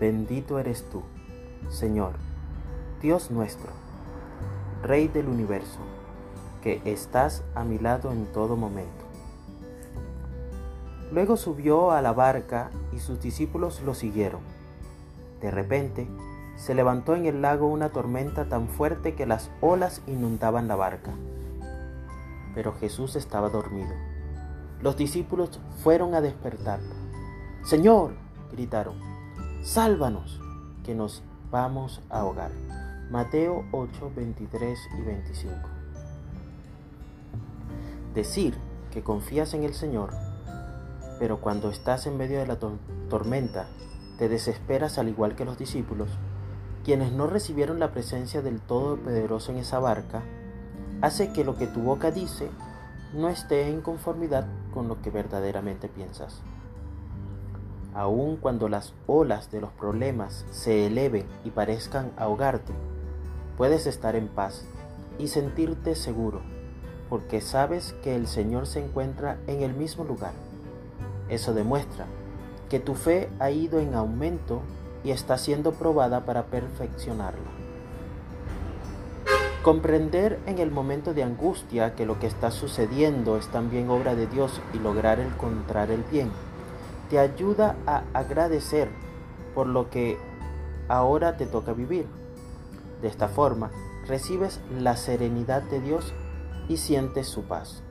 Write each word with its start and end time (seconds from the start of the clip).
Bendito 0.00 0.58
eres 0.58 0.88
tú, 0.88 1.02
Señor, 1.68 2.12
Dios 3.02 3.30
nuestro, 3.30 3.68
Rey 4.82 5.08
del 5.08 5.28
universo, 5.28 5.78
que 6.62 6.80
estás 6.86 7.42
a 7.54 7.64
mi 7.64 7.78
lado 7.78 8.10
en 8.10 8.24
todo 8.32 8.56
momento. 8.56 9.04
Luego 11.12 11.36
subió 11.36 11.90
a 11.90 12.00
la 12.00 12.14
barca 12.14 12.70
y 12.94 12.98
sus 13.00 13.20
discípulos 13.20 13.82
lo 13.82 13.92
siguieron. 13.92 14.40
De 15.42 15.50
repente, 15.50 16.08
se 16.56 16.74
levantó 16.74 17.14
en 17.14 17.26
el 17.26 17.42
lago 17.42 17.66
una 17.66 17.90
tormenta 17.90 18.48
tan 18.48 18.68
fuerte 18.68 19.14
que 19.14 19.26
las 19.26 19.50
olas 19.60 20.00
inundaban 20.06 20.66
la 20.66 20.76
barca. 20.76 21.12
Pero 22.54 22.72
Jesús 22.72 23.16
estaba 23.16 23.50
dormido. 23.50 23.92
Los 24.80 24.96
discípulos 24.96 25.60
fueron 25.82 26.14
a 26.14 26.22
despertarlo. 26.22 26.94
Señor, 27.64 28.12
gritaron, 28.50 29.09
sálvanos, 29.62 30.40
que 30.84 30.94
nos 30.94 31.22
vamos 31.50 32.00
a 32.08 32.20
ahogar. 32.20 32.50
Mateo 33.10 33.66
8, 33.72 34.12
23 34.16 34.78
y 34.98 35.02
25. 35.02 35.54
Decir 38.14 38.56
que 38.90 39.02
confías 39.02 39.52
en 39.54 39.64
el 39.64 39.74
Señor, 39.74 40.10
pero 41.18 41.40
cuando 41.40 41.70
estás 41.70 42.06
en 42.06 42.16
medio 42.16 42.38
de 42.38 42.46
la 42.46 42.58
tormenta, 43.08 43.68
te 44.18 44.28
desesperas 44.28 44.98
al 44.98 45.08
igual 45.08 45.36
que 45.36 45.44
los 45.44 45.58
discípulos, 45.58 46.08
quienes 46.84 47.12
no 47.12 47.26
recibieron 47.26 47.78
la 47.78 47.92
presencia 47.92 48.40
del 48.40 48.60
Todopoderoso 48.60 49.52
en 49.52 49.58
esa 49.58 49.78
barca, 49.78 50.22
hace 51.02 51.32
que 51.32 51.44
lo 51.44 51.56
que 51.56 51.66
tu 51.66 51.80
boca 51.80 52.10
dice 52.10 52.48
no 53.12 53.28
esté 53.28 53.68
en 53.68 53.82
conformidad 53.82 54.46
con 54.72 54.88
lo 54.88 55.02
que 55.02 55.10
verdaderamente 55.10 55.88
piensas. 55.88 56.40
Aun 57.94 58.36
cuando 58.36 58.68
las 58.68 58.94
olas 59.06 59.50
de 59.50 59.60
los 59.60 59.70
problemas 59.70 60.44
se 60.50 60.86
eleven 60.86 61.26
y 61.44 61.50
parezcan 61.50 62.12
ahogarte, 62.16 62.72
puedes 63.56 63.86
estar 63.86 64.14
en 64.14 64.28
paz 64.28 64.64
y 65.18 65.28
sentirte 65.28 65.96
seguro, 65.96 66.40
porque 67.08 67.40
sabes 67.40 67.94
que 68.02 68.14
el 68.14 68.28
Señor 68.28 68.66
se 68.66 68.84
encuentra 68.84 69.38
en 69.48 69.62
el 69.62 69.74
mismo 69.74 70.04
lugar. 70.04 70.32
Eso 71.28 71.52
demuestra 71.52 72.06
que 72.68 72.78
tu 72.78 72.94
fe 72.94 73.28
ha 73.40 73.50
ido 73.50 73.80
en 73.80 73.94
aumento 73.94 74.62
y 75.02 75.10
está 75.10 75.36
siendo 75.36 75.72
probada 75.72 76.24
para 76.24 76.44
perfeccionarla. 76.44 77.50
Comprender 79.62 80.38
en 80.46 80.58
el 80.58 80.70
momento 80.70 81.12
de 81.12 81.22
angustia 81.22 81.94
que 81.94 82.06
lo 82.06 82.18
que 82.18 82.26
está 82.26 82.50
sucediendo 82.50 83.36
es 83.36 83.48
también 83.48 83.90
obra 83.90 84.14
de 84.14 84.26
Dios 84.26 84.60
y 84.72 84.78
lograr 84.78 85.20
encontrar 85.20 85.90
el 85.90 86.02
bien, 86.04 86.30
te 87.10 87.18
ayuda 87.18 87.76
a 87.86 88.04
agradecer 88.14 88.88
por 89.54 89.66
lo 89.66 89.90
que 89.90 90.16
ahora 90.88 91.36
te 91.36 91.44
toca 91.44 91.72
vivir. 91.72 92.06
De 93.02 93.08
esta 93.08 93.28
forma, 93.28 93.70
recibes 94.06 94.60
la 94.78 94.96
serenidad 94.96 95.62
de 95.62 95.80
Dios 95.80 96.14
y 96.68 96.76
sientes 96.76 97.26
su 97.26 97.42
paz. 97.42 97.82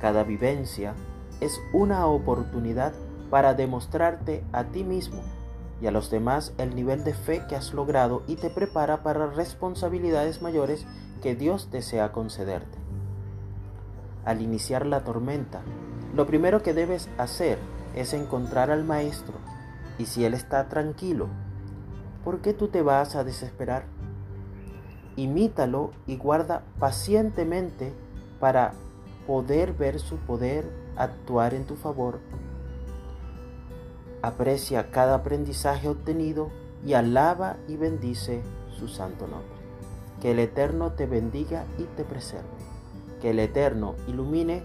Cada 0.00 0.24
vivencia 0.24 0.94
es 1.40 1.60
una 1.72 2.06
oportunidad 2.06 2.92
para 3.30 3.54
demostrarte 3.54 4.44
a 4.52 4.64
ti 4.64 4.82
mismo 4.82 5.22
y 5.80 5.86
a 5.86 5.92
los 5.92 6.10
demás 6.10 6.52
el 6.58 6.74
nivel 6.74 7.04
de 7.04 7.14
fe 7.14 7.44
que 7.48 7.54
has 7.54 7.72
logrado 7.72 8.24
y 8.26 8.34
te 8.34 8.50
prepara 8.50 9.04
para 9.04 9.26
responsabilidades 9.26 10.42
mayores 10.42 10.86
que 11.22 11.36
Dios 11.36 11.70
desea 11.70 12.10
concederte. 12.10 12.78
Al 14.24 14.42
iniciar 14.42 14.86
la 14.86 15.04
tormenta, 15.04 15.62
lo 16.18 16.26
primero 16.26 16.62
que 16.62 16.74
debes 16.74 17.08
hacer 17.16 17.58
es 17.94 18.12
encontrar 18.12 18.70
al 18.70 18.84
Maestro 18.84 19.34
y 19.98 20.04
si 20.04 20.26
Él 20.26 20.34
está 20.34 20.68
tranquilo, 20.68 21.28
¿por 22.24 22.40
qué 22.40 22.52
tú 22.52 22.68
te 22.68 22.82
vas 22.82 23.16
a 23.16 23.24
desesperar? 23.24 23.84
Imítalo 25.16 25.92
y 26.06 26.16
guarda 26.16 26.64
pacientemente 26.78 27.94
para 28.38 28.72
poder 29.26 29.72
ver 29.72 29.98
su 29.98 30.16
poder 30.16 30.68
actuar 30.96 31.54
en 31.54 31.64
tu 31.64 31.76
favor 31.76 32.18
aprecia 34.22 34.90
cada 34.90 35.14
aprendizaje 35.14 35.88
obtenido 35.88 36.50
y 36.84 36.94
alaba 36.94 37.56
y 37.68 37.76
bendice 37.76 38.42
su 38.76 38.88
santo 38.88 39.26
nombre. 39.26 39.58
Que 40.20 40.32
el 40.32 40.40
Eterno 40.40 40.92
te 40.92 41.06
bendiga 41.06 41.64
y 41.78 41.84
te 41.84 42.04
preserve. 42.04 42.48
Que 43.20 43.30
el 43.30 43.38
Eterno 43.38 43.94
ilumine 44.06 44.64